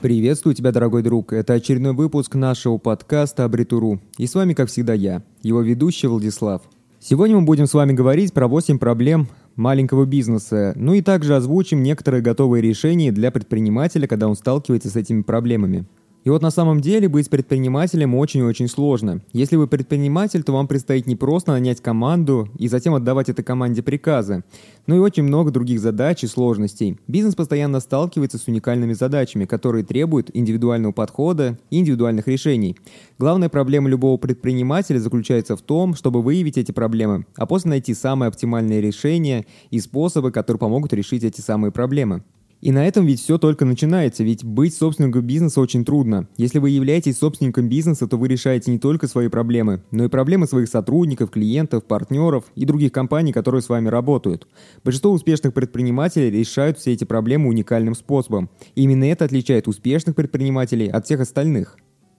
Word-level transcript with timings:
Приветствую 0.00 0.54
тебя, 0.54 0.72
дорогой 0.72 1.02
друг. 1.02 1.34
Это 1.34 1.52
очередной 1.52 1.92
выпуск 1.92 2.34
нашего 2.34 2.78
подкаста 2.78 3.44
Абритуру. 3.44 4.00
И 4.16 4.26
с 4.26 4.34
вами, 4.34 4.54
как 4.54 4.70
всегда, 4.70 4.94
я, 4.94 5.22
его 5.42 5.60
ведущий 5.60 6.06
Владислав. 6.06 6.62
Сегодня 6.98 7.36
мы 7.36 7.42
будем 7.42 7.66
с 7.66 7.74
вами 7.74 7.92
говорить 7.92 8.32
про 8.32 8.48
8 8.48 8.78
проблем 8.78 9.28
маленького 9.56 10.06
бизнеса, 10.06 10.72
ну 10.74 10.94
и 10.94 11.02
также 11.02 11.36
озвучим 11.36 11.82
некоторые 11.82 12.22
готовые 12.22 12.62
решения 12.62 13.12
для 13.12 13.30
предпринимателя, 13.30 14.06
когда 14.06 14.26
он 14.26 14.36
сталкивается 14.36 14.88
с 14.88 14.96
этими 14.96 15.20
проблемами. 15.20 15.84
И 16.22 16.28
вот 16.28 16.42
на 16.42 16.50
самом 16.50 16.82
деле 16.82 17.08
быть 17.08 17.30
предпринимателем 17.30 18.14
очень-очень 18.14 18.68
сложно. 18.68 19.22
Если 19.32 19.56
вы 19.56 19.66
предприниматель, 19.66 20.42
то 20.42 20.52
вам 20.52 20.68
предстоит 20.68 21.06
не 21.06 21.16
просто 21.16 21.52
нанять 21.52 21.80
команду 21.80 22.48
и 22.58 22.68
затем 22.68 22.94
отдавать 22.94 23.30
этой 23.30 23.42
команде 23.42 23.82
приказы, 23.82 24.44
но 24.86 24.96
и 24.96 24.98
очень 24.98 25.22
много 25.22 25.50
других 25.50 25.80
задач 25.80 26.22
и 26.22 26.26
сложностей. 26.26 26.98
Бизнес 27.08 27.34
постоянно 27.34 27.80
сталкивается 27.80 28.36
с 28.36 28.48
уникальными 28.48 28.92
задачами, 28.92 29.46
которые 29.46 29.82
требуют 29.82 30.30
индивидуального 30.34 30.92
подхода 30.92 31.58
и 31.70 31.78
индивидуальных 31.78 32.28
решений. 32.28 32.76
Главная 33.18 33.48
проблема 33.48 33.88
любого 33.88 34.18
предпринимателя 34.18 34.98
заключается 34.98 35.56
в 35.56 35.62
том, 35.62 35.94
чтобы 35.94 36.20
выявить 36.20 36.58
эти 36.58 36.72
проблемы, 36.72 37.24
а 37.36 37.46
после 37.46 37.70
найти 37.70 37.94
самые 37.94 38.28
оптимальные 38.28 38.82
решения 38.82 39.46
и 39.70 39.80
способы, 39.80 40.32
которые 40.32 40.58
помогут 40.58 40.92
решить 40.92 41.24
эти 41.24 41.40
самые 41.40 41.72
проблемы. 41.72 42.22
И 42.60 42.72
на 42.72 42.86
этом 42.86 43.06
ведь 43.06 43.20
все 43.20 43.38
только 43.38 43.64
начинается, 43.64 44.22
ведь 44.22 44.44
быть 44.44 44.74
собственником 44.74 45.22
бизнеса 45.22 45.60
очень 45.60 45.84
трудно. 45.84 46.28
Если 46.36 46.58
вы 46.58 46.70
являетесь 46.70 47.18
собственником 47.18 47.68
бизнеса, 47.68 48.06
то 48.06 48.18
вы 48.18 48.28
решаете 48.28 48.70
не 48.70 48.78
только 48.78 49.06
свои 49.06 49.28
проблемы, 49.28 49.82
но 49.90 50.04
и 50.04 50.08
проблемы 50.08 50.46
своих 50.46 50.68
сотрудников, 50.68 51.30
клиентов, 51.30 51.84
партнеров 51.84 52.44
и 52.54 52.66
других 52.66 52.92
компаний, 52.92 53.32
которые 53.32 53.62
с 53.62 53.68
вами 53.70 53.88
работают. 53.88 54.46
Большинство 54.84 55.10
успешных 55.10 55.54
предпринимателей 55.54 56.30
решают 56.30 56.78
все 56.78 56.92
эти 56.92 57.04
проблемы 57.04 57.48
уникальным 57.48 57.94
способом. 57.94 58.50
И 58.74 58.82
именно 58.82 59.04
это 59.04 59.24
отличает 59.24 59.66
успешных 59.66 60.14
предпринимателей 60.14 60.88
от 60.88 61.06
всех 61.06 61.20
остальных. 61.20 61.78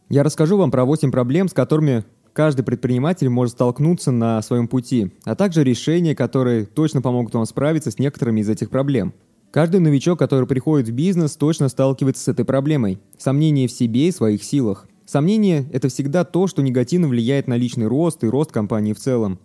Я 0.09 0.23
расскажу 0.23 0.57
вам 0.57 0.71
про 0.71 0.85
8 0.85 1.11
проблем, 1.11 1.49
с 1.49 1.53
которыми 1.53 2.03
каждый 2.33 2.63
предприниматель 2.63 3.29
может 3.29 3.53
столкнуться 3.53 4.11
на 4.11 4.41
своем 4.41 4.67
пути, 4.67 5.11
а 5.23 5.35
также 5.35 5.63
решения, 5.63 6.15
которые 6.15 6.65
точно 6.65 7.01
помогут 7.01 7.33
вам 7.35 7.45
справиться 7.45 7.91
с 7.91 7.99
некоторыми 7.99 8.41
из 8.41 8.49
этих 8.49 8.71
проблем. 8.71 9.13
Каждый 9.51 9.81
новичок, 9.81 10.17
который 10.17 10.47
приходит 10.47 10.87
в 10.87 10.93
бизнес, 10.93 11.35
точно 11.35 11.67
сталкивается 11.67 12.23
с 12.23 12.27
этой 12.29 12.45
проблемой. 12.45 12.99
Сомнение 13.17 13.67
в 13.67 13.71
себе 13.71 14.07
и 14.07 14.11
своих 14.11 14.45
силах. 14.45 14.87
Сомнение– 15.05 15.65
это 15.73 15.89
всегда 15.89 16.23
то, 16.23 16.47
что 16.47 16.61
негативно 16.61 17.09
влияет 17.09 17.47
на 17.47 17.57
личный 17.57 17.87
рост 17.87 18.23
и 18.23 18.27
рост 18.27 18.53
компании 18.53 18.93
в 18.93 18.99
целом. 18.99 19.39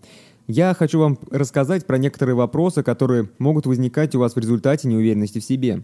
Я 0.47 0.75
хочу 0.75 1.01
вам 1.01 1.19
рассказать 1.33 1.89
про 1.89 1.98
некоторые 1.98 2.37
вопросы, 2.37 2.85
которые 2.85 3.31
могут 3.41 3.67
возникать 3.67 4.15
у 4.15 4.21
вас 4.21 4.37
в 4.37 4.39
результате 4.39 4.87
неуверенности 4.87 5.41
в 5.41 5.45
себе. 5.45 5.83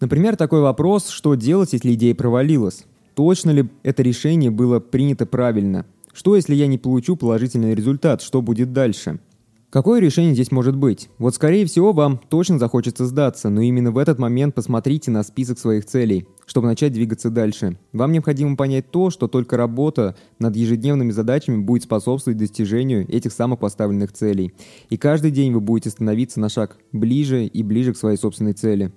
Например, 0.00 0.34
такой 0.34 0.62
вопрос, 0.62 1.08
что 1.08 1.34
делать, 1.34 1.74
если 1.74 1.92
идея 1.92 2.14
провалилась? 2.14 2.86
Точно 3.14 3.50
ли 3.50 3.68
это 3.82 4.02
решение 4.02 4.50
было 4.50 4.80
принято 4.80 5.26
правильно? 5.26 5.84
Что, 6.14 6.36
если 6.36 6.54
я 6.54 6.66
не 6.68 6.78
получу 6.78 7.16
положительный 7.16 7.74
результат? 7.74 8.22
Что 8.22 8.40
будет 8.40 8.72
дальше? 8.72 9.20
Какое 9.70 10.00
решение 10.00 10.32
здесь 10.32 10.52
может 10.52 10.76
быть? 10.76 11.10
Вот 11.18 11.34
скорее 11.34 11.66
всего 11.66 11.92
вам 11.92 12.20
точно 12.28 12.58
захочется 12.58 13.04
сдаться, 13.04 13.48
но 13.50 13.60
именно 13.60 13.90
в 13.90 13.98
этот 13.98 14.18
момент 14.18 14.54
посмотрите 14.54 15.10
на 15.10 15.24
список 15.24 15.58
своих 15.58 15.84
целей, 15.84 16.28
чтобы 16.46 16.68
начать 16.68 16.92
двигаться 16.92 17.30
дальше. 17.30 17.76
Вам 17.92 18.12
необходимо 18.12 18.56
понять 18.56 18.92
то, 18.92 19.10
что 19.10 19.26
только 19.26 19.56
работа 19.56 20.16
над 20.38 20.54
ежедневными 20.54 21.10
задачами 21.10 21.56
будет 21.60 21.82
способствовать 21.82 22.38
достижению 22.38 23.10
этих 23.12 23.32
самых 23.32 23.58
поставленных 23.58 24.12
целей. 24.12 24.52
И 24.88 24.96
каждый 24.96 25.32
день 25.32 25.52
вы 25.52 25.60
будете 25.60 25.90
становиться 25.90 26.38
на 26.38 26.48
шаг 26.48 26.78
ближе 26.92 27.44
и 27.46 27.62
ближе 27.64 27.92
к 27.92 27.98
своей 27.98 28.16
собственной 28.16 28.52
цели. 28.52 28.92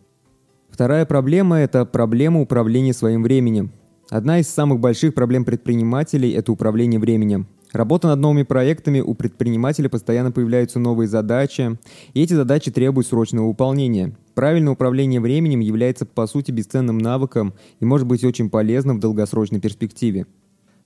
Вторая 0.70 1.08
проблема– 1.08 1.58
это 1.60 1.84
проблема 1.84 2.42
управления 2.42 2.94
своим 2.94 3.24
временем. 3.24 3.72
Одна 4.12 4.40
из 4.40 4.48
самых 4.48 4.80
больших 4.80 5.16
проблем 5.16 5.46
предпринимателей– 5.46 6.32
это 6.34 6.52
управление 6.52 7.00
временем. 7.00 7.48
Работа 7.72 8.08
над 8.08 8.20
новыми 8.20 8.44
проектами 8.44 9.00
у 9.00 9.14
предпринимателя 9.14 9.90
постоянно 9.90 10.32
появляются 10.32 10.80
новые 10.80 11.08
задачи, 11.08 11.78
и 12.14 12.24
эти 12.24 12.34
задачи 12.34 12.72
требуют 12.72 13.08
срочного 13.08 13.48
выполнения. 13.48 14.16
Правильное 14.34 14.74
управление 14.74 15.22
временем 15.22 15.60
является 15.60 16.08
по 16.08 16.26
сути 16.26 16.52
бесценным 16.52 16.98
навыком 16.98 17.54
и 17.80 17.86
может 17.86 18.08
быть 18.08 18.24
очень 18.24 18.50
полезным 18.50 18.98
в 18.98 19.00
долгосрочной 19.02 19.60
перспективе. 19.60 20.26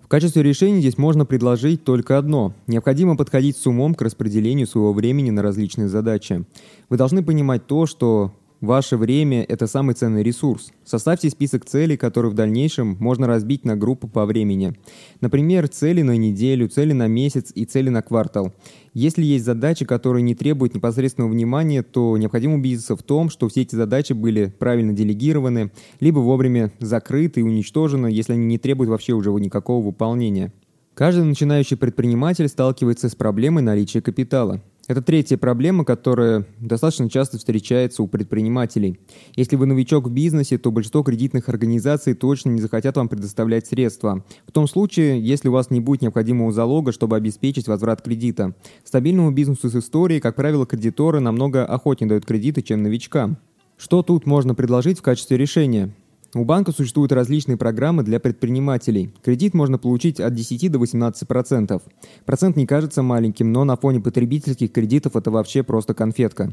В 0.01 0.09
качестве 0.09 0.43
решения 0.43 0.81
здесь 0.81 0.97
можно 0.97 1.25
предложить 1.25 1.85
только 1.85 2.17
одно. 2.17 2.53
Необходимо 2.67 3.15
подходить 3.15 3.55
с 3.55 3.65
умом 3.65 3.95
к 3.95 4.01
распределению 4.01 4.67
своего 4.67 4.91
времени 4.91 5.29
на 5.29 5.41
различные 5.41 5.87
задачи. 5.87 6.43
Вы 6.89 6.97
должны 6.97 7.23
понимать 7.23 7.65
то, 7.65 7.85
что 7.85 8.33
Ваше 8.63 8.95
время– 8.95 9.43
это 9.49 9.67
самый 9.67 9.93
ценный 9.93 10.23
ресурс. 10.23 10.71
Составьте 10.85 11.29
список 11.29 11.65
целей, 11.65 11.97
которые 11.97 12.31
в 12.31 12.33
дальнейшем 12.33 12.95
можно 12.97 13.27
разбить 13.27 13.65
на 13.65 13.75
группы 13.75 14.07
по 14.07 14.25
времени. 14.25 14.73
Например, 15.19 15.67
цели 15.67 16.01
на 16.01 16.15
неделю, 16.15 16.69
цели 16.69 16.93
на 16.93 17.07
месяц 17.07 17.51
и 17.53 17.65
цели 17.65 17.89
на 17.89 18.01
квартал. 18.01 18.53
Если 18.93 19.21
есть 19.21 19.43
задачи, 19.43 19.83
которые 19.83 20.23
не 20.23 20.33
требуют 20.33 20.75
непосредственного 20.75 21.33
внимания, 21.33 21.83
то 21.83 22.15
необходимо 22.15 22.55
убедиться 22.55 22.95
в 22.95 23.03
том, 23.03 23.29
что 23.29 23.49
все 23.49 23.63
эти 23.63 23.75
задачи 23.75 24.13
были 24.13 24.53
правильно 24.57 24.93
делегированы, 24.93 25.73
либо 25.99 26.19
вовремя 26.19 26.71
закрыты 26.79 27.41
и 27.41 27.43
уничтожены, 27.43 28.07
если 28.07 28.31
они 28.31 28.45
не 28.45 28.57
требуют 28.57 28.89
вообще 28.89 29.11
уже 29.11 29.29
никакого 29.31 29.83
выполнения. 29.83 30.53
Каждый 30.93 31.25
начинающий 31.25 31.75
предприниматель 31.75 32.47
сталкивается 32.47 33.09
с 33.09 33.15
проблемой 33.15 33.61
наличия 33.61 34.01
капитала. 34.01 34.61
Это 34.85 35.01
третья 35.01 35.37
проблема, 35.37 35.85
которая 35.85 36.45
достаточно 36.59 37.09
часто 37.09 37.37
встречается 37.37 38.03
у 38.03 38.07
предпринимателей. 38.07 38.99
Если 39.33 39.55
вы 39.55 39.65
новичок 39.65 40.07
в 40.07 40.11
бизнесе, 40.11 40.57
то 40.57 40.71
большинство 40.71 41.03
кредитных 41.03 41.47
организаций 41.47 42.13
точно 42.13 42.49
не 42.49 42.59
захотят 42.59 42.97
вам 42.97 43.07
предоставлять 43.07 43.65
средства. 43.65 44.25
В 44.45 44.51
том 44.51 44.67
случае, 44.67 45.21
если 45.21 45.47
у 45.47 45.53
вас 45.53 45.69
не 45.69 45.79
будет 45.79 46.01
необходимого 46.01 46.51
залога, 46.51 46.91
чтобы 46.91 47.15
обеспечить 47.15 47.69
возврат 47.69 48.01
кредита. 48.01 48.55
Стабильному 48.83 49.31
бизнесу 49.31 49.69
с 49.69 49.75
историей, 49.75 50.19
как 50.19 50.35
правило, 50.35 50.65
кредиторы 50.65 51.21
намного 51.21 51.65
охотнее 51.65 52.09
дают 52.09 52.25
кредиты, 52.25 52.61
чем 52.61 52.83
новичкам. 52.83 53.37
Что 53.77 54.03
тут 54.03 54.25
можно 54.25 54.53
предложить 54.53 54.99
в 54.99 55.01
качестве 55.01 55.37
решения? 55.37 55.93
У 56.35 56.45
банка 56.45 56.71
существуют 56.71 57.11
различные 57.11 57.57
программы 57.57 58.01
для 58.01 58.19
предпринимателей. 58.19 59.13
Кредит 59.23 59.53
можно 59.53 59.77
получить 59.77 60.19
от 60.19 60.33
10 60.33 60.71
до 60.71 60.79
18%. 60.79 61.81
Процент 62.25 62.55
не 62.55 62.65
кажется 62.65 63.03
маленьким, 63.03 63.51
но 63.51 63.63
на 63.65 63.75
фоне 63.75 63.99
потребительских 63.99 64.71
кредитов 64.71 65.15
это 65.15 65.29
вообще 65.29 65.61
просто 65.61 65.93
конфетка. 65.93 66.51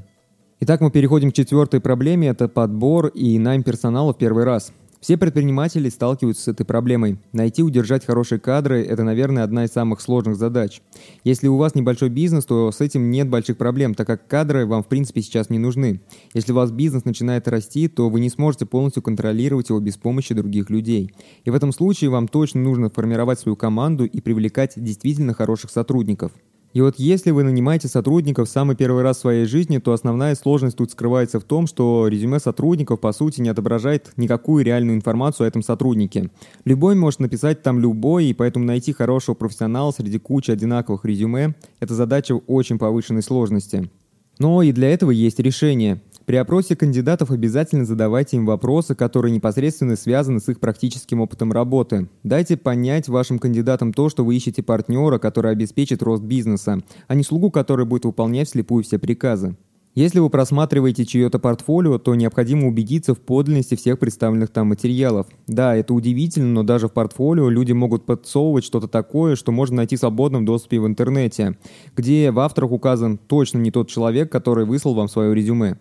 Итак, 0.61 0.83
мы 0.83 0.91
переходим 0.91 1.31
к 1.31 1.35
четвертой 1.35 1.81
проблеме. 1.81 2.29
Это 2.29 2.47
подбор 2.47 3.07
и 3.07 3.39
найм 3.39 3.63
персонала 3.63 4.13
в 4.13 4.19
первый 4.19 4.45
раз. 4.45 4.71
Все 5.01 5.17
предприниматели 5.17 5.89
сталкиваются 5.89 6.43
с 6.43 6.49
этой 6.49 6.65
проблемой. 6.65 7.19
Найти 7.33 7.63
и 7.63 7.65
удержать 7.65 8.05
хорошие 8.05 8.39
кадры– 8.39 8.83
это, 8.89 9.03
наверное, 9.03 9.45
одна 9.45 9.65
из 9.65 9.71
самых 9.71 10.03
сложных 10.03 10.37
задач. 10.37 10.83
Если 11.25 11.49
у 11.49 11.57
вас 11.57 11.75
небольшой 11.75 12.11
бизнес, 12.11 12.45
то 12.45 12.71
с 12.71 12.83
этим 12.83 13.11
нет 13.11 13.27
больших 13.31 13.57
проблем, 13.57 13.95
так 13.95 14.07
как 14.07 14.27
кадры 14.27 14.67
вам 14.67 14.83
в 14.83 14.89
принципе 14.89 15.23
сейчас 15.23 15.49
не 15.49 15.59
нужны. 15.59 16.03
Если 16.35 16.53
у 16.53 16.55
вас 16.55 16.71
бизнес 16.71 17.07
начинает 17.07 17.49
расти, 17.49 17.89
то 17.89 18.11
вы 18.11 18.21
не 18.21 18.29
сможете 18.29 18.67
полностью 18.67 19.03
контролировать 19.03 19.71
его 19.71 19.81
без 19.81 19.97
помощи 19.97 20.35
других 20.35 20.69
людей. 20.69 21.15
И 21.45 21.51
в 21.51 21.55
этом 21.55 21.73
случае 21.73 22.11
вам 22.11 22.29
точно 22.29 22.61
нужно 22.61 22.91
формировать 22.91 23.41
свою 23.41 23.57
команду 23.57 24.05
и 24.05 24.21
привлекать 24.21 24.75
действительно 24.77 25.33
хороших 25.33 25.71
сотрудников. 25.71 26.33
И 26.73 26.81
вот 26.81 26.95
если 26.99 27.33
вы 27.33 27.43
нанимаете 27.43 27.89
сотрудников 27.89 28.49
в 28.49 28.53
самый 28.53 28.77
первый 28.77 29.03
раз 29.03 29.17
в 29.17 29.21
своей 29.21 29.45
жизни, 29.45 29.79
то 29.79 29.93
основная 29.93 30.37
сложность 30.37 30.77
тут 30.77 30.93
скрывается 30.93 31.41
в 31.41 31.45
том, 31.45 31.67
что 31.67 32.07
резюме 32.07 32.39
сотрудников 32.39 33.01
по 33.01 33.13
сути 33.13 33.41
не 33.41 33.49
отображает 33.49 34.13
никакую 34.17 34.65
реальную 34.65 34.97
информацию 34.97 35.47
о 35.47 35.49
этом 35.49 35.63
сотруднике. 35.63 36.31
Любой 36.65 36.95
может 36.95 37.19
написать 37.19 37.63
там 37.63 37.81
любой, 37.81 38.27
и 38.27 38.35
поэтому 38.35 38.65
найти 38.65 38.93
хорошего 38.93 39.35
профессионала 39.35 39.91
среди 39.91 40.19
кучи 40.19 40.53
одинаковых 40.53 41.05
резюме– 41.05 41.57
это 41.81 41.95
задача 41.95 42.35
очень 42.35 42.79
повышенной 42.79 43.23
сложности. 43.23 43.91
Но 44.39 44.63
и 44.63 44.73
для 44.73 44.91
этого 44.91 45.11
есть 45.11 45.41
решение. 45.41 46.01
При 46.31 46.37
опросе 46.37 46.77
кандидатов 46.77 47.33
обязательно 47.33 47.85
задавайте 47.85 48.37
им 48.37 48.47
вопросы, 48.47 48.95
которые 48.95 49.33
непосредственно 49.33 49.97
связаны 49.97 50.39
с 50.39 50.49
их 50.49 50.61
практическим 50.61 51.21
опытом 51.21 51.51
работы. 51.51 52.09
Дайте 52.23 52.57
понять 52.57 53.09
вашим 53.09 53.41
кандидатам 53.41 53.93
то, 53.93 54.09
что 54.09 54.25
вы 54.25 54.37
ищете 54.37 54.63
партнера, 54.63 55.19
который 55.19 55.51
обеспечит 55.51 56.05
рост 56.05 56.23
бизнеса, 56.23 56.83
а 57.09 57.17
не 57.17 57.25
слугу, 57.25 57.51
который 57.51 57.85
будет 57.85 58.05
выполнять 58.05 58.47
вслепую 58.47 58.85
все 58.85 59.01
приказы. 59.01 59.57
Если 59.97 60.21
вы 60.21 60.31
просматриваете 60.31 61.05
чье-то 61.05 61.41
портфолио, 61.41 61.99
то 61.99 62.15
необходимо 62.15 62.69
убедиться 62.69 63.17
в 63.17 63.19
подлинности 63.19 63.75
всех 63.75 63.99
представленных 63.99 64.51
там 64.51 64.69
материалов. 64.69 65.27
Да, 65.49 65.75
это 65.75 65.93
удивительно, 65.95 66.53
но 66.53 66.63
даже 66.63 66.87
в 66.87 66.93
портфолио 66.93 67.49
люди 67.49 67.73
могут 67.73 68.07
подсовывать 68.07 68.65
что-то 68.65 68.87
такое, 68.87 69.35
что 69.35 69.51
можно 69.51 69.79
найти 69.79 69.97
в 69.97 69.99
свободном 69.99 70.45
доступе 70.45 70.79
в 70.79 70.87
интернете, 70.87 71.59
где 71.97 72.31
в 72.31 72.39
авторах 72.39 72.71
указан 72.71 73.19
точно 73.19 73.59
не 73.59 73.73
тот 73.73 73.89
человек, 73.89 74.31
который 74.31 74.65
выслал 74.65 74.95
вам 74.95 75.09
свое 75.09 75.35
резюме. 75.35 75.77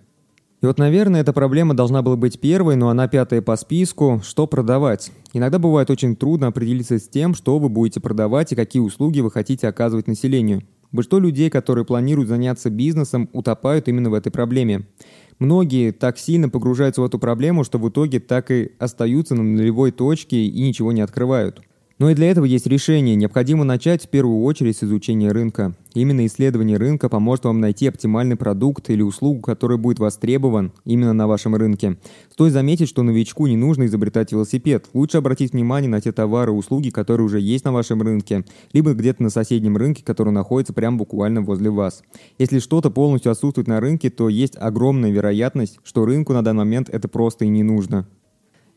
И 0.61 0.65
вот, 0.65 0.77
наверное, 0.77 1.21
эта 1.21 1.31
проблема 1.31 1.73
должна 1.73 2.01
была 2.01 2.17
быть 2.17 2.39
первой, 2.39 2.75
но 2.75 2.89
она 2.89 3.07
пятая 3.07 3.41
по 3.41 3.55
списку. 3.55 4.21
Что 4.25 4.45
продавать? 4.45 5.11
Иногда 5.31 5.57
бывает 5.57 5.89
очень 5.89 6.17
трудно 6.17 6.47
определиться 6.47 6.99
с 6.99 7.07
тем, 7.07 7.33
что 7.33 7.59
вы 7.59 7.69
будете 7.69 8.01
продавать 8.01 8.51
и 8.51 8.55
какие 8.57 8.81
услуги 8.81 9.21
вы 9.21 9.31
хотите 9.31 9.69
оказывать 9.69 10.07
населению. 10.07 10.63
Большинство 10.91 11.19
людей, 11.19 11.49
которые 11.49 11.85
планируют 11.85 12.27
заняться 12.27 12.69
бизнесом, 12.69 13.29
утопают 13.31 13.87
именно 13.87 14.09
в 14.09 14.13
этой 14.13 14.31
проблеме. 14.31 14.87
Многие 15.37 15.91
так 15.91 16.17
сильно 16.17 16.49
погружаются 16.49 17.01
в 17.01 17.05
эту 17.05 17.19
проблему, 17.19 17.63
что 17.63 17.77
в 17.77 17.87
итоге 17.87 18.19
так 18.19 18.51
и 18.51 18.73
остаются 18.79 19.35
на 19.35 19.43
нулевой 19.43 19.91
точке 19.91 20.43
и 20.45 20.61
ничего 20.61 20.91
не 20.91 20.99
открывают. 20.99 21.61
Но 21.99 22.09
и 22.09 22.15
для 22.15 22.31
этого 22.31 22.45
есть 22.45 22.65
решение. 22.65 23.17
Необходимо 23.17 23.65
начать 23.65 24.05
в 24.05 24.07
первую 24.07 24.43
очередь 24.43 24.77
с 24.77 24.83
изучения 24.85 25.31
рынка. 25.33 25.75
Именно 25.93 26.25
исследование 26.27 26.77
рынка 26.77 27.09
поможет 27.09 27.43
вам 27.43 27.59
найти 27.59 27.87
оптимальный 27.87 28.37
продукт 28.37 28.89
или 28.89 29.01
услугу, 29.01 29.41
который 29.41 29.77
будет 29.77 29.99
востребован 29.99 30.71
именно 30.85 31.11
на 31.11 31.27
вашем 31.27 31.55
рынке. 31.55 31.97
Стоит 32.31 32.53
заметить, 32.53 32.87
что 32.87 33.03
новичку 33.03 33.47
не 33.47 33.57
нужно 33.57 33.85
изобретать 33.85 34.31
велосипед. 34.31 34.85
Лучше 34.93 35.17
обратить 35.17 35.51
внимание 35.51 35.89
на 35.89 35.99
те 35.99 36.13
товары 36.13 36.53
и 36.53 36.55
услуги, 36.55 36.89
которые 36.89 37.25
уже 37.25 37.41
есть 37.41 37.65
на 37.65 37.73
вашем 37.73 38.01
рынке, 38.01 38.45
либо 38.71 38.93
где-то 38.93 39.21
на 39.21 39.29
соседнем 39.29 39.75
рынке, 39.75 40.01
который 40.05 40.31
находится 40.31 40.71
прямо 40.71 40.95
буквально 40.97 41.41
возле 41.41 41.69
вас. 41.69 42.03
Если 42.37 42.59
что-то 42.59 42.91
полностью 42.91 43.33
отсутствует 43.33 43.67
на 43.67 43.81
рынке, 43.81 44.09
то 44.09 44.29
есть 44.29 44.55
огромная 44.57 45.11
вероятность, 45.11 45.79
что 45.83 46.05
рынку 46.05 46.31
на 46.31 46.45
данный 46.45 46.59
момент 46.59 46.87
это 46.89 47.09
просто 47.09 47.43
и 47.43 47.49
не 47.49 47.63
нужно. 47.63 48.07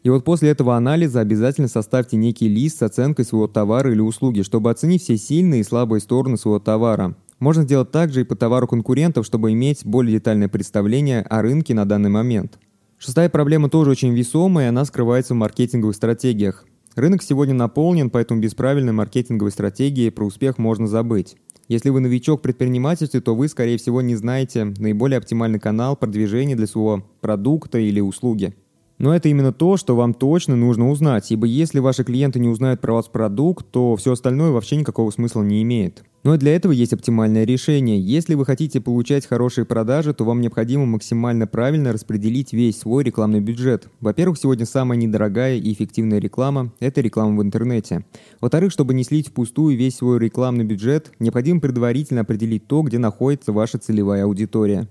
И 0.02 0.10
вот 0.10 0.24
после 0.24 0.50
этого 0.50 0.76
анализа 0.76 1.20
обязательно 1.20 1.68
составьте 1.68 2.16
некий 2.16 2.48
лист 2.48 2.78
с 2.78 2.82
оценкой 2.82 3.24
своего 3.24 3.46
товара 3.46 3.92
или 3.92 4.00
услуги, 4.00 4.42
чтобы 4.42 4.70
оценить 4.70 5.02
все 5.02 5.16
сильные 5.16 5.60
и 5.60 5.64
слабые 5.64 6.00
стороны 6.00 6.36
своего 6.36 6.58
товара. 6.58 7.14
Можно 7.38 7.62
сделать 7.62 7.90
так 7.90 8.12
же 8.12 8.22
и 8.22 8.24
по 8.24 8.36
товару 8.36 8.66
конкурентов, 8.66 9.26
чтобы 9.26 9.52
иметь 9.52 9.84
более 9.84 10.18
детальное 10.18 10.48
представление 10.48 11.22
о 11.22 11.42
рынке 11.42 11.74
на 11.74 11.84
данный 11.84 12.10
момент. 12.10 12.58
Шестая 12.98 13.28
проблема 13.28 13.68
тоже 13.68 13.90
очень 13.90 14.14
весомая, 14.14 14.66
и 14.66 14.68
она 14.68 14.84
скрывается 14.84 15.34
в 15.34 15.38
маркетинговых 15.38 15.94
стратегиях. 15.96 16.64
Рынок 16.94 17.22
сегодня 17.22 17.54
наполнен, 17.54 18.10
поэтому 18.10 18.40
без 18.40 18.54
правильной 18.54 18.92
маркетинговой 18.92 19.50
стратегии 19.50 20.10
про 20.10 20.24
успех 20.24 20.58
можно 20.58 20.86
забыть. 20.86 21.36
Если 21.68 21.90
вы 21.90 22.00
новичок 22.00 22.40
в 22.40 22.42
предпринимательстве, 22.42 23.20
то 23.20 23.34
вы, 23.34 23.48
скорее 23.48 23.78
всего, 23.78 24.02
не 24.02 24.14
знаете 24.14 24.64
наиболее 24.64 25.18
оптимальный 25.18 25.58
канал 25.58 25.96
продвижения 25.96 26.54
для 26.54 26.66
своего 26.66 27.04
продукта 27.20 27.78
или 27.78 28.00
услуги. 28.00 28.54
Но 29.02 29.12
это 29.12 29.28
именно 29.28 29.52
то, 29.52 29.76
что 29.76 29.96
вам 29.96 30.14
точно 30.14 30.54
нужно 30.54 30.88
узнать, 30.88 31.32
ибо 31.32 31.44
если 31.44 31.80
ваши 31.80 32.04
клиенты 32.04 32.38
не 32.38 32.48
узнают 32.48 32.80
про 32.80 32.94
ваш 32.94 33.06
продукт, 33.06 33.66
то 33.72 33.96
все 33.96 34.12
остальное 34.12 34.52
вообще 34.52 34.76
никакого 34.76 35.10
смысла 35.10 35.42
не 35.42 35.60
имеет. 35.64 36.04
Но 36.22 36.36
для 36.36 36.54
этого 36.54 36.70
есть 36.70 36.92
оптимальное 36.92 37.42
решение. 37.42 38.00
Если 38.00 38.36
вы 38.36 38.46
хотите 38.46 38.80
получать 38.80 39.26
хорошие 39.26 39.64
продажи, 39.64 40.14
то 40.14 40.24
вам 40.24 40.40
необходимо 40.40 40.86
максимально 40.86 41.48
правильно 41.48 41.92
распределить 41.92 42.52
весь 42.52 42.78
свой 42.78 43.02
рекламный 43.02 43.40
бюджет. 43.40 43.88
Во-первых, 44.00 44.38
сегодня 44.38 44.66
самая 44.66 44.96
недорогая 44.96 45.56
и 45.56 45.72
эффективная 45.72 46.20
реклама– 46.20 46.72
это 46.78 47.00
реклама 47.00 47.40
в 47.40 47.42
интернете. 47.42 48.04
Во-вторых, 48.40 48.70
чтобы 48.70 48.94
не 48.94 49.02
слить 49.02 49.30
впустую 49.30 49.76
весь 49.76 49.96
свой 49.96 50.20
рекламный 50.20 50.64
бюджет, 50.64 51.10
необходимо 51.18 51.60
предварительно 51.60 52.20
определить 52.20 52.68
то, 52.68 52.82
где 52.82 52.98
находится 52.98 53.52
ваша 53.52 53.78
целевая 53.78 54.26
аудитория. 54.26 54.86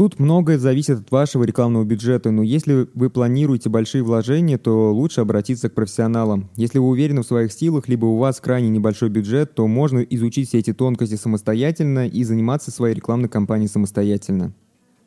Тут 0.00 0.18
многое 0.18 0.56
зависит 0.56 1.00
от 1.00 1.10
вашего 1.10 1.44
рекламного 1.44 1.84
бюджета, 1.84 2.30
но 2.30 2.42
если 2.42 2.88
вы 2.94 3.10
планируете 3.10 3.68
большие 3.68 4.02
вложения, 4.02 4.56
то 4.56 4.94
лучше 4.94 5.20
обратиться 5.20 5.68
к 5.68 5.74
профессионалам. 5.74 6.48
Если 6.56 6.78
вы 6.78 6.88
уверены 6.88 7.20
в 7.20 7.26
своих 7.26 7.52
силах, 7.52 7.86
либо 7.86 8.06
у 8.06 8.16
вас 8.16 8.40
крайне 8.40 8.70
небольшой 8.70 9.10
бюджет, 9.10 9.54
то 9.54 9.66
можно 9.66 9.98
изучить 9.98 10.48
все 10.48 10.60
эти 10.60 10.72
тонкости 10.72 11.16
самостоятельно 11.16 12.08
и 12.08 12.24
заниматься 12.24 12.70
своей 12.70 12.94
рекламной 12.94 13.28
кампанией 13.28 13.68
самостоятельно. 13.68 14.54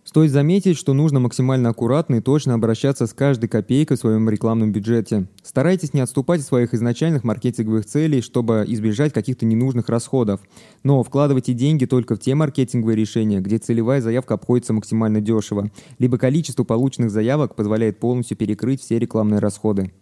Стоит 0.04 0.32
заметить, 0.32 0.78
что 0.78 0.94
нужно 0.94 1.22
максимально 1.22 1.70
аккуратно 1.70 2.16
и 2.16 2.22
точно 2.22 2.56
обращаться 2.56 3.08
с 3.08 3.14
каждой 3.14 3.48
копейкой 3.48 3.96
в 3.96 4.00
своем 4.02 4.30
рекламном 4.30 4.74
бюджете. 4.74 5.28
Старайтесь 5.44 5.94
не 5.94 6.02
отступать 6.02 6.42
от 6.42 6.48
своих 6.48 6.74
изначальных 6.74 7.24
маркетинговых 7.24 7.86
целей, 7.86 8.22
чтобы 8.22 8.66
избежать 8.68 9.14
каких-то 9.14 9.46
ненужных 9.46 9.88
расходов. 9.88 10.42
Но 10.84 11.02
вкладывайте 11.04 11.54
деньги 11.54 11.86
только 11.86 12.16
в 12.16 12.20
те 12.20 12.36
маркетинговые 12.36 12.98
решения, 12.98 13.40
где 13.40 13.60
целевая 13.60 14.02
заявка 14.02 14.34
обходится 14.34 14.74
максимально 14.74 15.22
дешево, 15.22 15.72
либо 16.00 16.18
количество 16.18 16.66
полученных 16.66 17.10
заявок 17.10 17.56
позволяет 17.56 18.00
полностью 18.00 18.36
перекрыть 18.36 18.82
все 18.82 19.00
рекламные 19.00 19.40
расходы. 19.40 19.94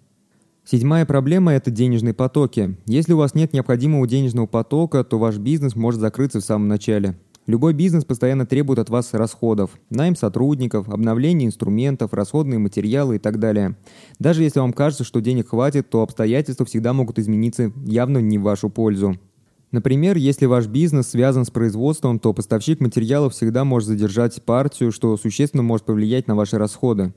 Седьмая 0.63 1.05
проблема– 1.05 1.53
это 1.53 1.69
денежные 1.69 2.13
потоки. 2.13 2.75
Если 2.85 3.13
у 3.13 3.17
вас 3.17 3.35
нет 3.35 3.53
необходимого 3.53 4.07
денежного 4.07 4.47
потока, 4.47 5.03
то 5.03 5.19
ваш 5.19 5.37
бизнес 5.37 5.75
может 5.75 6.01
закрыться 6.01 6.39
в 6.39 6.43
самом 6.43 6.67
начале. 6.67 7.17
Любой 7.51 7.73
бизнес 7.73 8.05
постоянно 8.05 8.45
требует 8.45 8.79
от 8.79 8.89
вас 8.89 9.13
расходов. 9.13 9.71
Найм 9.89 10.15
сотрудников, 10.15 10.87
обновление 10.87 11.47
инструментов, 11.47 12.13
расходные 12.13 12.59
материалы 12.59 13.17
и 13.17 13.19
так 13.19 13.39
далее. 13.39 13.75
Даже 14.19 14.43
если 14.43 14.61
вам 14.61 14.71
кажется, 14.71 15.03
что 15.03 15.19
денег 15.19 15.49
хватит, 15.49 15.89
то 15.89 16.01
обстоятельства 16.01 16.65
всегда 16.65 16.93
могут 16.93 17.19
измениться 17.19 17.73
явно 17.83 18.19
не 18.19 18.37
в 18.37 18.43
вашу 18.43 18.69
пользу. 18.69 19.19
Например, 19.71 20.15
если 20.15 20.45
ваш 20.45 20.67
бизнес 20.67 21.09
связан 21.09 21.43
с 21.43 21.51
производством, 21.51 22.19
то 22.19 22.33
поставщик 22.33 22.79
материалов 22.79 23.33
всегда 23.33 23.65
может 23.65 23.89
задержать 23.89 24.41
партию, 24.43 24.93
что 24.93 25.17
существенно 25.17 25.61
может 25.61 25.85
повлиять 25.85 26.29
на 26.29 26.35
ваши 26.35 26.57
расходы 26.57 27.13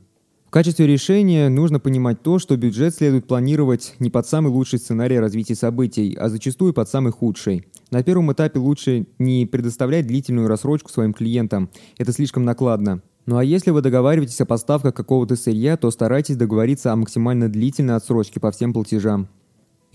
качестве 0.55 0.87
решения 0.87 1.49
нужно 1.49 1.81
понимать 1.81 2.23
то, 2.23 2.39
что 2.39 2.56
бюджет 2.56 2.95
следует 2.95 3.27
планировать 3.27 3.97
не 3.99 4.09
под 4.09 4.25
самый 4.25 4.53
лучший 4.53 4.79
сценарий 4.79 5.19
развития 5.19 5.56
событий, 5.56 6.15
а 6.15 6.29
зачастую 6.29 6.73
под 6.73 6.89
самый 6.89 7.11
худший. 7.11 7.67
На 7.91 8.05
первом 8.05 8.33
этапе 8.33 8.61
лучше 8.61 9.09
не 9.19 9.47
предоставлять 9.47 10.06
длительную 10.06 10.47
рассрочку 10.47 10.93
своим 10.93 11.12
клиентам, 11.12 11.71
это 11.99 12.12
слишком 12.12 12.45
накладно. 12.45 13.03
Ну 13.27 13.37
а 13.37 13.43
если 13.43 13.73
вы 13.73 13.83
договариваетесь 13.83 14.41
о 14.43 14.47
поставках 14.47 14.95
какого-то 14.95 15.35
сырья, 15.35 15.77
то 15.77 15.91
старайтесь 15.91 16.37
договориться 16.37 16.93
о 16.93 16.97
максимально 16.97 17.49
длительной 17.49 17.97
отсрочке 17.97 18.39
по 18.39 18.53
всем 18.53 18.73
платежам. 18.73 19.29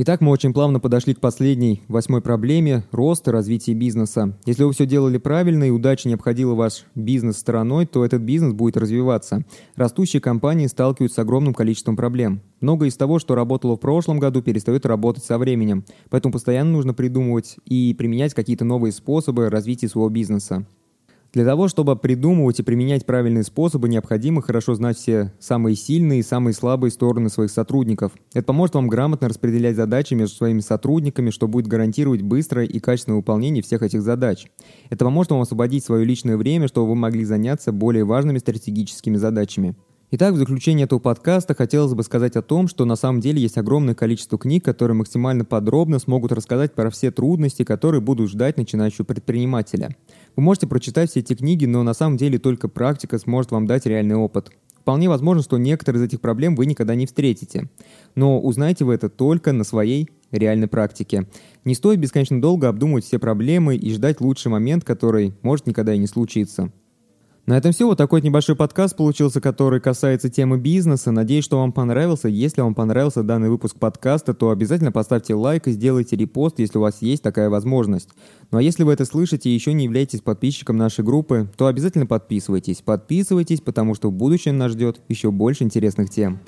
Итак, 0.02 0.22
мы 0.22 0.32
очень 0.32 0.54
плавно 0.54 0.80
подошли 0.80 1.14
к 1.14 1.20
последней, 1.20 1.84
восьмой 1.90 2.22
проблеме– 2.22 2.86
рост 2.94 3.28
и 3.28 3.32
развитие 3.32 3.76
бизнеса. 3.76 4.34
Если 4.46 4.64
вы 4.64 4.72
все 4.72 4.86
делали 4.86 5.18
правильно 5.18 5.66
и 5.66 5.72
удача 5.72 6.08
не 6.08 6.14
обходила 6.14 6.54
ваш 6.54 6.86
бизнес 6.96 7.36
стороной, 7.36 7.86
то 7.86 8.06
этот 8.06 8.22
бизнес 8.22 8.54
будет 8.54 8.78
развиваться. 8.78 9.44
Растущие 9.76 10.22
компании 10.22 10.68
сталкиваются 10.68 11.16
с 11.16 11.20
огромным 11.20 11.54
количеством 11.54 11.98
проблем. 11.98 12.40
Многое 12.62 12.88
из 12.88 12.96
того, 12.96 13.20
что 13.20 13.36
работало 13.36 13.76
в 13.76 13.82
прошлом 13.82 14.20
году, 14.20 14.42
перестает 14.42 14.86
работать 14.86 15.26
со 15.26 15.38
временем. 15.38 15.84
Поэтому 16.10 16.32
постоянно 16.32 16.72
нужно 16.72 16.94
придумывать 16.94 17.58
и 17.66 17.94
применять 17.94 18.34
какие-то 18.34 18.64
новые 18.64 18.94
способы 18.94 19.50
развития 19.50 19.90
своего 19.90 20.08
бизнеса. 20.08 20.66
Для 21.32 21.46
того, 21.46 21.68
чтобы 21.68 21.96
придумывать 21.96 22.60
и 22.60 22.64
применять 22.64 23.06
правильные 23.06 23.44
способы, 23.44 23.88
необходимо 23.88 24.42
хорошо 24.42 24.74
знать 24.74 24.98
все 24.98 25.32
самые 25.40 25.76
сильные 25.76 26.22
и 26.22 26.24
самые 26.24 26.56
слабые 26.56 26.90
стороны 26.90 27.30
своих 27.30 27.52
сотрудников. 27.52 28.14
Это 28.34 28.46
поможет 28.48 28.74
вам 28.74 28.88
грамотно 28.88 29.30
распределять 29.30 29.76
задачи 29.76 30.16
между 30.16 30.36
своими 30.36 30.62
сотрудниками, 30.62 31.30
что 31.30 31.48
будет 31.48 31.68
гарантировать 31.68 32.24
быстрое 32.24 32.66
и 32.66 32.80
качественное 32.80 33.18
выполнение 33.18 33.62
всех 33.62 33.84
этих 33.84 34.02
задач. 34.02 34.48
Это 34.90 35.06
поможет 35.06 35.32
вам 35.32 35.42
освободить 35.42 35.86
свое 35.86 36.04
личное 36.04 36.36
время, 36.36 36.68
чтобы 36.68 36.90
вы 36.90 36.96
могли 36.96 37.24
заняться 37.26 37.72
более 37.72 38.06
важными 38.06 38.40
стратегическими 38.40 39.18
задачами. 39.18 39.76
Итак, 40.12 40.34
в 40.34 40.38
заключение 40.38 40.86
этого 40.86 40.98
подкаста 40.98 41.54
хотелось 41.54 41.94
бы 41.94 42.02
сказать 42.02 42.36
о 42.36 42.42
том, 42.42 42.68
что 42.68 42.84
на 42.84 42.96
самом 42.96 43.22
деле 43.22 43.40
есть 43.40 43.60
огромное 43.60 43.94
количество 43.94 44.40
книг, 44.40 44.66
которые 44.66 44.96
максимально 44.96 45.46
подробно 45.46 46.00
смогут 46.00 46.32
рассказать 46.32 46.74
про 46.74 46.90
все 46.90 47.12
трудности, 47.12 47.64
которые 47.64 48.02
будут 48.02 48.32
ждать 48.32 48.58
начинающего 48.58 49.06
предпринимателя. 49.06 49.96
Вы 50.36 50.42
можете 50.42 50.66
прочитать 50.66 51.12
все 51.12 51.20
эти 51.20 51.36
книги, 51.36 51.66
но 51.66 51.84
на 51.84 51.94
самом 51.94 52.18
деле 52.18 52.40
только 52.40 52.68
практика 52.68 53.20
сможет 53.20 53.52
вам 53.52 53.68
дать 53.68 53.86
реальный 53.86 54.16
опыт. 54.16 54.50
Вполне 54.80 55.10
возможно, 55.10 55.44
что 55.44 55.60
некоторые 55.60 56.02
из 56.02 56.06
этих 56.08 56.22
проблем 56.22 56.56
вы 56.56 56.66
никогда 56.66 56.96
не 56.96 57.06
встретите. 57.06 57.70
Но 58.16 58.40
узнайте 58.40 58.86
вы 58.86 58.96
это 58.96 59.10
только 59.10 59.52
на 59.52 59.64
своей 59.64 60.10
реальной 60.32 60.68
практике. 60.68 61.28
Не 61.66 61.76
стоит 61.76 62.00
бесконечно 62.00 62.42
долго 62.42 62.68
обдумывать 62.68 63.06
все 63.06 63.20
проблемы 63.20 63.76
и 63.76 63.94
ждать 63.94 64.22
лучший 64.22 64.52
момент, 64.52 64.84
который 64.84 65.36
может 65.44 65.68
никогда 65.68 65.94
и 65.94 66.00
не 66.00 66.08
случиться. 66.08 66.72
На 67.50 67.58
этом 67.58 67.72
все. 67.72 67.88
Вот 67.88 67.98
такой 67.98 68.22
небольшой 68.22 68.56
подкаст 68.56 68.96
получился, 68.96 69.42
который 69.42 69.82
касается 69.82 70.30
темы 70.30 70.60
бизнеса. 70.60 71.10
Надеюсь, 71.10 71.44
что 71.44 71.58
вам 71.58 71.72
понравился. 71.72 72.28
Если 72.28 72.62
вам 72.62 72.76
понравился 72.76 73.24
данный 73.24 73.50
выпуск 73.50 73.76
подкаста, 73.80 74.36
то 74.36 74.52
обязательно 74.52 74.92
поставьте 74.92 75.34
лайк 75.34 75.68
и 75.68 75.72
сделайте 75.72 76.16
репост, 76.16 76.60
если 76.60 76.78
у 76.78 76.82
вас 76.82 77.02
есть 77.02 77.24
такая 77.24 77.50
возможность. 77.50 78.10
Ну 78.52 78.60
а 78.60 78.62
если 78.62 78.84
вы 78.84 78.94
это 78.94 79.04
слышите 79.04 79.50
и 79.50 79.54
еще 79.56 79.74
не 79.74 79.86
являетесь 79.86 80.22
подписчиком 80.22 80.78
нашей 80.78 81.04
группы, 81.04 81.50
то 81.58 81.66
обязательно 81.66 82.06
подписывайтесь. 82.06 82.84
Подписывайтесь, 82.86 83.62
потому 83.62 83.96
что 83.96 84.12
в 84.12 84.14
будущем 84.14 84.60
нас 84.60 84.74
ждет 84.74 85.02
еще 85.08 85.32
больше 85.32 85.64
интересных 85.64 86.12
тем. 86.12 86.40